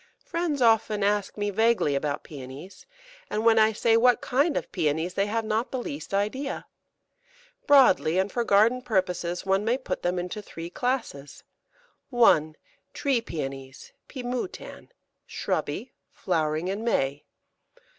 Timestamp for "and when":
3.29-3.59